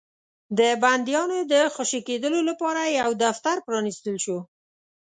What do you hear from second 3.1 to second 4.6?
دفتر پرانيستل شو.